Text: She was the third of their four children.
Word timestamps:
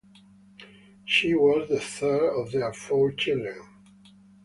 She 1.05 1.35
was 1.35 1.69
the 1.69 1.79
third 1.79 2.29
of 2.31 2.51
their 2.51 2.73
four 2.73 3.11
children. 3.11 3.61